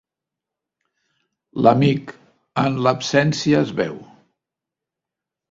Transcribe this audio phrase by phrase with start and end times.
[1.65, 2.15] L'amic,
[2.63, 4.01] en l'absència es veu.